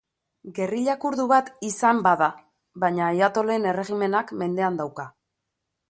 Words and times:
Gerrila 0.59 0.95
kurdu 1.03 1.25
bat 1.33 1.51
izan 1.69 2.01
bada 2.09 2.31
baina 2.85 3.07
ayatolen 3.13 3.71
erregimenak 3.75 4.37
mendean 4.43 4.85
dauka. 4.85 5.11